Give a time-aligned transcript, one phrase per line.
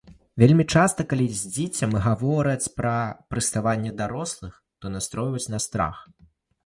[0.43, 2.93] Вельмі часта, калі з дзіцем гавораць пра
[3.35, 6.05] прыставанне дарослых, то настройваюць на страх.